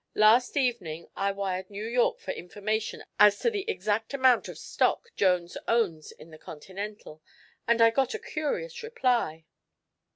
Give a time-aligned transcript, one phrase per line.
[0.15, 5.09] "Last evening I wired New York for information as to the exact amount of stock
[5.15, 7.21] Jones owns in the Continental,
[7.67, 9.45] and I got a curious reply.